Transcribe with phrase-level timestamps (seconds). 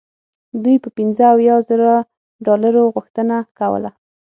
[0.63, 1.91] دوی د پنځه اویا زره
[2.45, 3.91] ډالرو غوښتنه کوله.